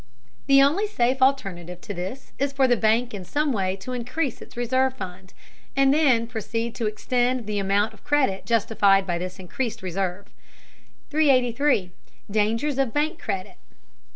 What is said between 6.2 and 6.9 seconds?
proceed to